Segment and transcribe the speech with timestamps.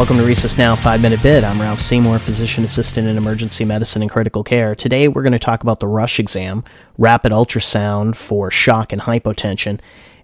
[0.00, 1.44] Welcome to Resus Now 5 Minute Bit.
[1.44, 4.74] I'm Ralph Seymour, physician assistant in emergency medicine and critical care.
[4.74, 6.64] Today we're going to talk about the RUSH exam,
[6.96, 9.78] rapid ultrasound for shock and hypotension,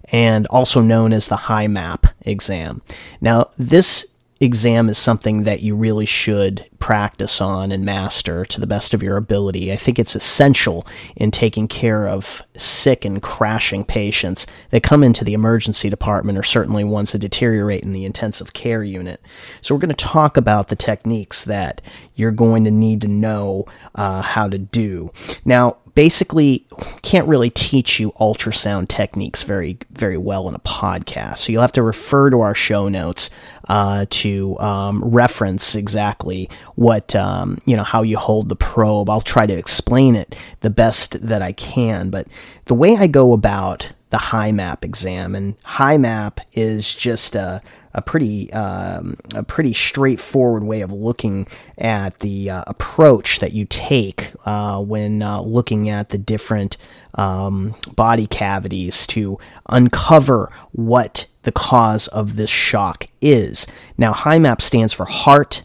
[0.05, 2.81] and also known as the HIMAP exam.
[3.21, 8.67] Now, this exam is something that you really should practice on and master to the
[8.67, 9.71] best of your ability.
[9.71, 15.23] I think it's essential in taking care of sick and crashing patients that come into
[15.23, 19.21] the emergency department or certainly ones that deteriorate in the intensive care unit.
[19.61, 21.81] So we're going to talk about the techniques that
[22.15, 23.65] you're going to need to know
[23.95, 25.11] uh, how to do.
[25.45, 26.63] Now, basically
[27.01, 31.39] can't really teach you ultrasound techniques very very well in a podcast.
[31.39, 33.31] So you'll have to refer to our show notes
[33.67, 39.09] uh, to um, reference exactly what um, you know how you hold the probe.
[39.09, 42.27] I'll try to explain it the best that i can but
[42.65, 47.61] the way i go about the HIMAP exam and HIMAP is just a
[47.93, 51.47] a pretty um, a pretty straightforward way of looking
[51.79, 56.77] at the uh, approach that you take uh, when uh, looking at the different
[57.15, 63.65] um, body cavities to uncover what the cause of this shock is.
[63.97, 65.63] Now, HIMAP stands for heart,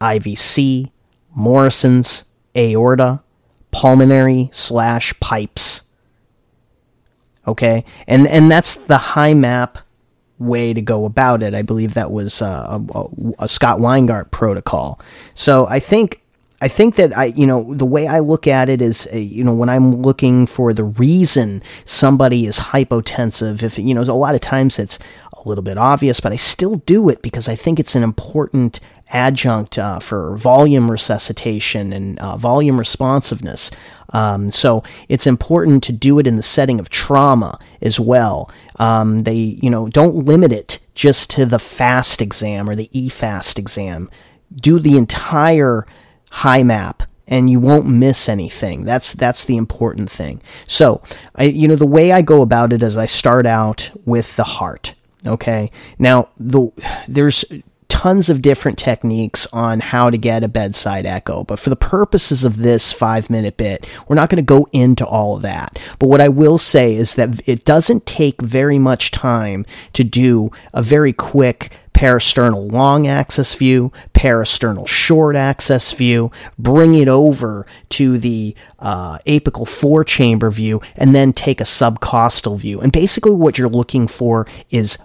[0.00, 0.90] IVC,
[1.34, 2.24] Morison's,
[2.56, 3.22] aorta,
[3.72, 5.82] pulmonary slash pipes.
[7.46, 9.76] Okay, and and that's the HIMAP
[10.38, 11.54] way to go about it.
[11.54, 13.04] I believe that was uh, a,
[13.38, 15.00] a, Scott Weingart protocol.
[15.34, 16.22] So I think
[16.62, 19.42] I think that I, you know, the way I look at it is, uh, you
[19.42, 24.36] know, when I'm looking for the reason somebody is hypotensive, if, you know, a lot
[24.36, 25.00] of times it's
[25.32, 28.78] a little bit obvious, but I still do it because I think it's an important
[29.12, 33.70] adjunct uh, for volume resuscitation and uh, volume responsiveness.
[34.10, 38.50] Um, so it's important to do it in the setting of trauma as well.
[38.76, 43.58] Um, they, you know, don't limit it just to the FAST exam or the EFAST
[43.58, 44.10] exam.
[44.54, 45.86] Do the entire
[46.30, 48.84] HIMAP and you won't miss anything.
[48.84, 50.42] That's that's the important thing.
[50.66, 51.02] So,
[51.34, 54.44] I you know the way I go about it is I start out with the
[54.44, 54.94] heart.
[55.26, 55.70] Okay.
[55.98, 56.70] Now the
[57.08, 57.44] there's
[57.92, 61.44] tons of different techniques on how to get a bedside echo.
[61.44, 65.04] But for the purposes of this five minute bit, we're not going to go into
[65.04, 65.78] all of that.
[65.98, 70.50] But what I will say is that it doesn't take very much time to do
[70.72, 78.16] a very quick parasternal long axis view, parasternal short axis view, bring it over to
[78.16, 82.80] the uh, apical four chamber view, and then take a subcostal view.
[82.80, 84.96] And basically, what you're looking for is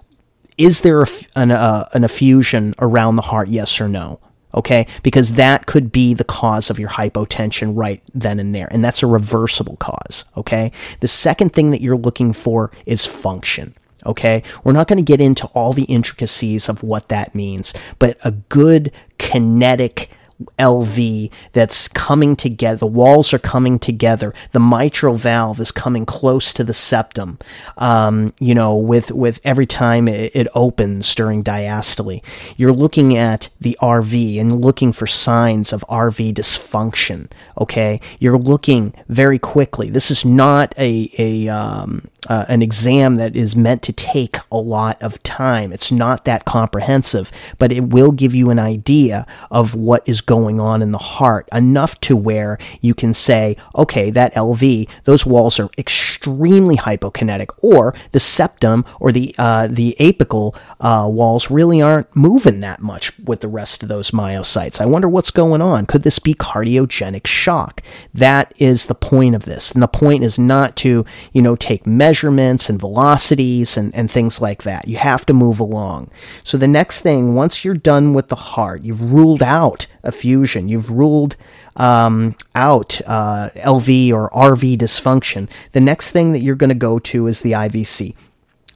[0.58, 4.20] is there a, an, uh, an effusion around the heart, yes or no?
[4.54, 8.82] Okay, because that could be the cause of your hypotension right then and there, and
[8.84, 10.24] that's a reversible cause.
[10.36, 13.74] Okay, the second thing that you're looking for is function.
[14.06, 18.16] Okay, we're not going to get into all the intricacies of what that means, but
[18.24, 20.10] a good kinetic
[20.58, 22.78] LV that's coming together.
[22.78, 24.32] The walls are coming together.
[24.52, 27.38] The mitral valve is coming close to the septum.
[27.76, 32.24] Um, you know, with with every time it, it, opens during diastole,
[32.56, 37.28] you're looking at the RV and looking for signs of RV dysfunction.
[37.60, 39.90] Okay, you're looking very quickly.
[39.90, 44.56] This is not a a um, uh, an exam that is meant to take a
[44.56, 45.72] lot of time.
[45.72, 50.60] It's not that comprehensive, but it will give you an idea of what is going
[50.60, 55.60] on in the heart enough to where you can say, okay, that LV, those walls
[55.60, 62.14] are extremely hypokinetic, or the septum or the uh, the apical uh, walls really aren't
[62.16, 64.80] moving that much with the rest of those myocytes.
[64.80, 65.86] I wonder what's going on.
[65.86, 67.82] Could this be cardiogenic shock?
[68.12, 71.86] That is the point of this, and the point is not to you know take
[71.86, 74.88] measures measurements and velocities and, and things like that.
[74.88, 76.10] You have to move along.
[76.42, 80.90] So the next thing, once you're done with the heart, you've ruled out effusion, you've
[80.90, 81.36] ruled
[81.76, 85.50] um, out uh, LV or RV dysfunction.
[85.72, 88.14] The next thing that you're going to go to is the IVC.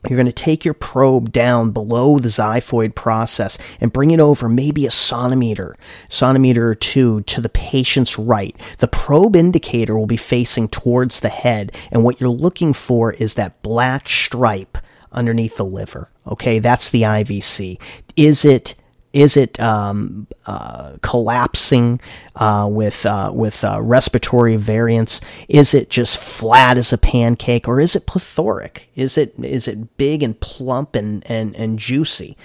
[0.09, 4.49] You're going to take your probe down below the xiphoid process and bring it over
[4.49, 5.77] maybe a sonometer,
[6.09, 8.57] sonometer or two to the patient's right.
[8.79, 13.35] The probe indicator will be facing towards the head, and what you're looking for is
[13.35, 14.79] that black stripe
[15.13, 16.09] underneath the liver.
[16.27, 17.81] Okay, that's the IVC.
[18.17, 18.75] Is it
[19.13, 22.01] is it um, uh, collapsing
[22.37, 25.21] uh, with uh, with uh, respiratory variants?
[25.49, 28.89] Is it just flat as a pancake, or is it plethoric?
[28.95, 32.37] Is it is it big and plump and and, and juicy?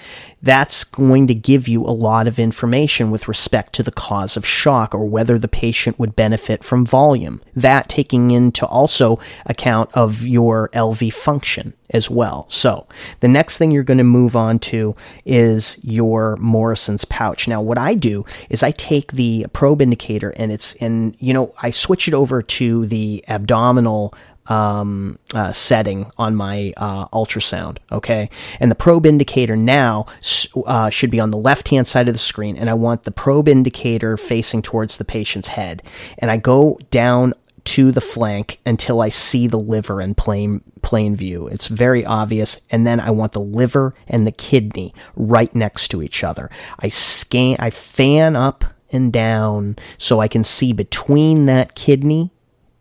[0.42, 4.46] That's going to give you a lot of information with respect to the cause of
[4.46, 7.40] shock or whether the patient would benefit from volume.
[7.56, 12.46] That taking into also account of your LV function as well.
[12.48, 12.86] So
[13.20, 14.94] the next thing you're going to move on to
[15.24, 17.48] is your Morison's pouch.
[17.48, 21.54] Now, what I do is I take the probe indicator and it's, and you know,
[21.62, 24.14] I switch it over to the abdominal
[24.48, 27.78] um, uh, setting on my uh, ultrasound.
[27.92, 28.30] Okay,
[28.60, 30.06] and the probe indicator now
[30.66, 33.10] uh, should be on the left hand side of the screen, and I want the
[33.10, 35.82] probe indicator facing towards the patient's head.
[36.18, 37.34] And I go down
[37.68, 41.48] to the flank until I see the liver in plain plain view.
[41.48, 42.58] It's very obvious.
[42.70, 46.50] And then I want the liver and the kidney right next to each other.
[46.78, 52.30] I scan, I fan up and down so I can see between that kidney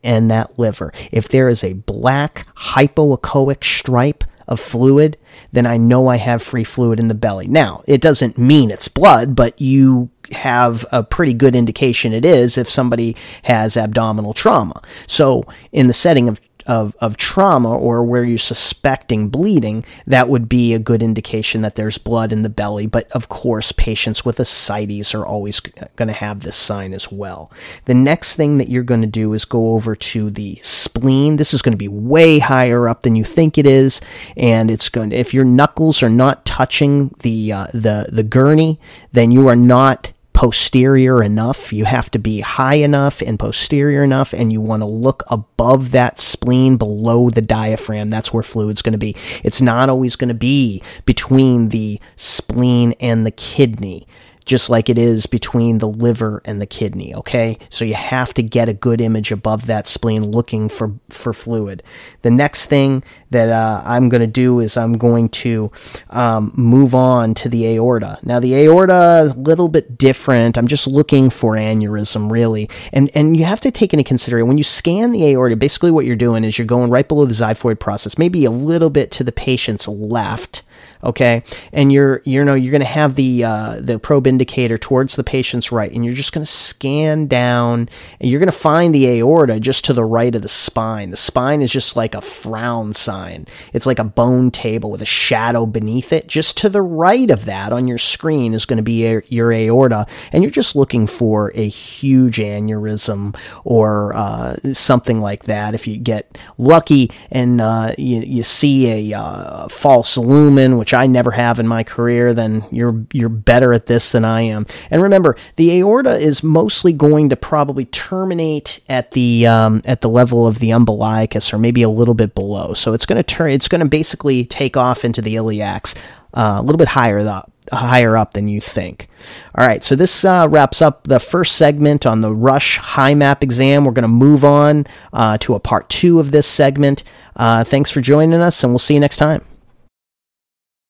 [0.07, 0.93] and that liver.
[1.11, 5.17] If there is a black hypoechoic stripe of fluid,
[5.51, 7.47] then I know I have free fluid in the belly.
[7.47, 12.57] Now, it doesn't mean it's blood, but you have a pretty good indication it is
[12.57, 14.81] if somebody has abdominal trauma.
[15.07, 15.43] So,
[15.73, 20.73] in the setting of of, of trauma or where you're suspecting bleeding, that would be
[20.73, 22.87] a good indication that there's blood in the belly.
[22.87, 27.51] But of course, patients with ascites are always going to have this sign as well.
[27.85, 31.37] The next thing that you're going to do is go over to the spleen.
[31.37, 34.01] This is going to be way higher up than you think it is,
[34.35, 35.09] and it's going.
[35.09, 38.79] To, if your knuckles are not touching the uh, the the gurney,
[39.11, 41.73] then you are not posterior enough.
[41.73, 45.89] You have to be high enough and posterior enough, and you want to look above
[45.91, 48.09] that spleen, below the diaphragm.
[48.09, 49.15] That's where fluid's going to be.
[49.43, 54.05] It's not always going to be between the spleen and the kidney
[54.47, 57.59] just like it is between the liver and the kidney, okay?
[57.69, 61.83] So you have to get a good image above that spleen looking for, for fluid.
[62.21, 65.69] The next thing that uh, I'm going to do is I'm going to
[66.09, 68.17] um, move on to the aorta.
[68.23, 70.57] Now, the aorta, a little bit different.
[70.57, 72.69] I'm just looking for aneurysm, really.
[72.93, 76.05] And, and you have to take into consideration when you scan the aorta, basically what
[76.05, 79.25] you're doing is you're going right below the xiphoid process, maybe a little bit to
[79.25, 80.63] the patient's left
[81.03, 81.43] okay?
[81.71, 85.23] And you're you know you're going to have the uh, the probe indicator towards the
[85.23, 87.89] patient's right and you're just going to scan down
[88.19, 91.11] and you're going to find the aorta just to the right of the spine.
[91.11, 93.47] The spine is just like a frown sign.
[93.73, 96.27] It's like a bone table with a shadow beneath it.
[96.27, 99.51] Just to the right of that on your screen is going to be your, your
[99.51, 105.73] aorta and you're just looking for a huge aneurysm or uh, something like that.
[105.73, 111.07] If you get lucky and uh, you, you see a uh, false lumen which I
[111.07, 114.65] never have in my career, then you're you're better at this than I am.
[114.91, 120.09] And remember, the aorta is mostly going to probably terminate at the um, at the
[120.09, 122.73] level of the umbilicus, or maybe a little bit below.
[122.73, 123.51] So it's going to turn.
[123.51, 125.95] It's going to basically take off into the iliacs
[126.33, 129.09] uh, a little bit higher up higher up than you think.
[129.55, 133.83] All right, so this uh, wraps up the first segment on the RUSH HIMAP exam.
[133.83, 137.03] We're going to move on uh, to a part two of this segment.
[137.35, 139.56] Uh, thanks for joining us, and we'll see you next time.